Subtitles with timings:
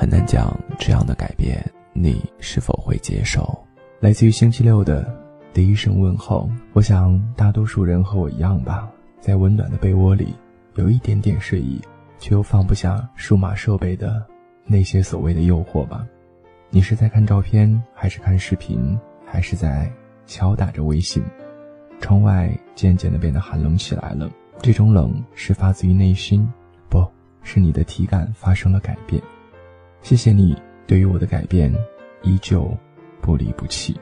[0.00, 1.62] 很难讲这样的改变
[1.92, 3.46] 你是否会接受。
[4.00, 5.14] 来自于星期六的
[5.52, 8.90] 第一声问候，我想大多数人和我一样吧，
[9.20, 10.34] 在温暖的被窝里，
[10.76, 11.78] 有一点点睡意，
[12.18, 14.26] 却又放不下数码设备的
[14.64, 16.06] 那些所谓的诱惑吧。
[16.70, 19.92] 你是在看照片，还是看视频，还是在
[20.24, 21.22] 敲打着微信？
[22.00, 24.30] 窗外渐渐的变得寒冷起来了，
[24.62, 26.50] 这种冷是发自于内心，
[26.88, 27.06] 不
[27.42, 29.22] 是你的体感发生了改变。
[30.02, 31.72] 谢谢你对于我的改变，
[32.22, 32.76] 依旧
[33.20, 33.98] 不离不弃。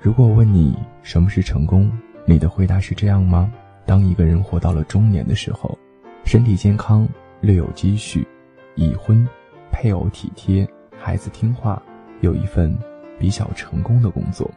[0.00, 1.90] 如果我问你什么是成功，
[2.26, 3.52] 你的回答是这样吗？
[3.84, 5.78] 当一个人活到了中年的时候，
[6.24, 7.06] 身体健康，
[7.40, 8.26] 略有积蓄，
[8.74, 9.26] 已婚，
[9.70, 10.66] 配偶体贴，
[10.98, 11.80] 孩子听话。
[12.22, 12.76] 有一份
[13.18, 14.50] 比较成功的工作，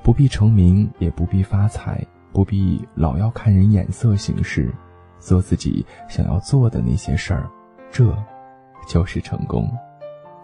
[0.00, 2.00] 不必成名，也不必发财，
[2.32, 4.72] 不必老要看人眼色行事，
[5.18, 7.50] 做自己想要做的那些事儿，
[7.90, 8.16] 这，
[8.86, 9.68] 就是成功。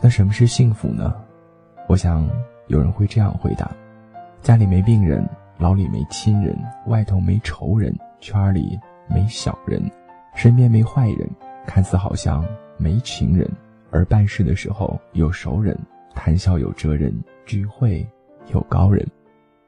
[0.01, 1.15] 那什么是幸福呢？
[1.87, 2.27] 我想
[2.69, 3.71] 有人会这样回答：
[4.41, 6.57] 家里没病人，牢里没亲人，
[6.87, 8.79] 外头没仇人，圈里
[9.09, 9.83] 没小人，
[10.35, 11.29] 身边没坏人，
[11.67, 12.45] 看似好像
[12.79, 13.47] 没情人，
[13.91, 15.79] 而办事的时候有熟人。
[16.13, 17.15] 谈笑有哲人，
[17.47, 18.07] 聚会
[18.53, 19.07] 有高人，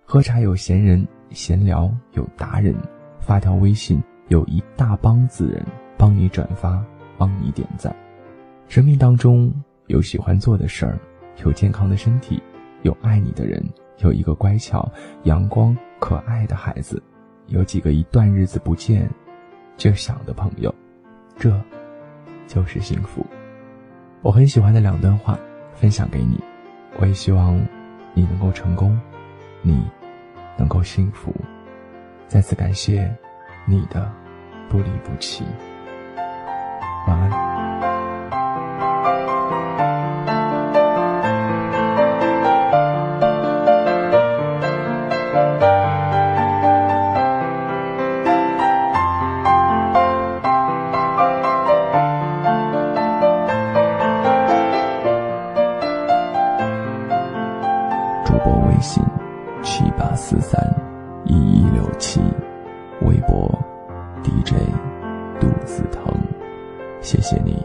[0.05, 2.75] 喝茶有闲人，闲聊有达人，
[3.21, 5.65] 发条微信有一大帮子人
[5.97, 6.85] 帮你转发，
[7.17, 7.95] 帮你点赞。
[8.67, 9.53] 生命当中
[9.93, 10.99] 有喜欢做的事儿，
[11.45, 12.43] 有健康的身体，
[12.81, 13.63] 有爱你的人，
[13.99, 14.91] 有一个乖巧、
[15.25, 17.01] 阳光、可爱的孩子，
[17.49, 19.07] 有几个一段日子不见
[19.77, 20.75] 就想的朋友，
[21.37, 21.61] 这，
[22.47, 23.27] 就是幸福。
[24.23, 25.39] 我很喜欢的两段话。
[25.75, 26.39] 分享给你，
[27.01, 27.61] 我也希望
[28.15, 28.97] 你能够成功，
[29.63, 29.83] 你
[30.57, 31.35] 能够幸福。
[32.29, 33.13] 再次感谢
[33.67, 34.09] 你的
[34.69, 35.43] 不离不弃，
[37.09, 37.52] 晚安。
[58.45, 59.03] 博微信
[59.63, 60.61] 七八四三
[61.25, 62.21] 一一六七，
[63.03, 63.49] 微博
[64.25, 64.55] DJ
[65.39, 66.03] 杜子腾，
[67.01, 67.62] 谢谢你。